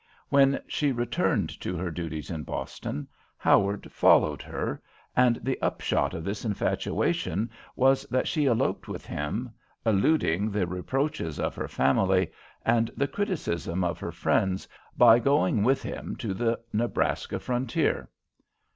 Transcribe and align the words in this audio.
When 0.29 0.59
she 0.67 0.91
returned 0.91 1.51
to 1.61 1.75
her 1.77 1.91
duties 1.91 2.31
in 2.31 2.41
Boston, 2.41 3.07
Howard 3.37 3.91
followed 3.91 4.41
her, 4.41 4.81
and 5.15 5.35
the 5.43 5.61
upshot 5.61 6.15
of 6.15 6.23
this 6.23 6.43
infatuation 6.43 7.51
was 7.75 8.01
that 8.07 8.27
she 8.27 8.47
eloped 8.47 8.87
with 8.87 9.05
him, 9.05 9.51
eluding 9.85 10.49
the 10.49 10.65
reproaches 10.65 11.39
of 11.39 11.53
her 11.53 11.67
family 11.67 12.31
and 12.65 12.89
the 12.97 13.07
criticism 13.07 13.83
of 13.83 13.99
her 13.99 14.11
friends 14.11 14.67
by 14.97 15.19
going 15.19 15.61
with 15.63 15.83
him 15.83 16.15
to 16.15 16.33
the 16.33 16.59
Nebraska 16.73 17.37
frontier. 17.39 18.09